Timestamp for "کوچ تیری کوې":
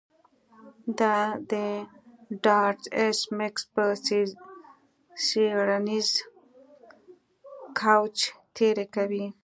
7.79-9.25